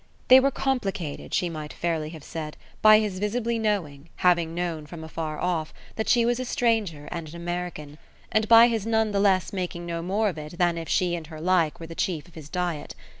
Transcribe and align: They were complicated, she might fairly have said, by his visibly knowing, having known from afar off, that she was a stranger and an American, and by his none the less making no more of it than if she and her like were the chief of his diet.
They 0.29 0.39
were 0.39 0.49
complicated, 0.49 1.31
she 1.31 1.47
might 1.47 1.71
fairly 1.71 2.09
have 2.09 2.23
said, 2.23 2.57
by 2.81 2.97
his 2.97 3.19
visibly 3.19 3.59
knowing, 3.59 4.09
having 4.15 4.55
known 4.55 4.87
from 4.87 5.03
afar 5.03 5.39
off, 5.39 5.75
that 5.95 6.09
she 6.09 6.25
was 6.25 6.39
a 6.39 6.43
stranger 6.45 7.07
and 7.11 7.29
an 7.29 7.35
American, 7.35 7.99
and 8.31 8.47
by 8.47 8.67
his 8.67 8.87
none 8.87 9.11
the 9.11 9.19
less 9.19 9.53
making 9.53 9.85
no 9.85 10.01
more 10.01 10.29
of 10.29 10.39
it 10.39 10.57
than 10.57 10.75
if 10.79 10.89
she 10.89 11.13
and 11.13 11.27
her 11.27 11.39
like 11.39 11.79
were 11.79 11.85
the 11.85 11.93
chief 11.93 12.27
of 12.27 12.33
his 12.33 12.49
diet. 12.49 12.95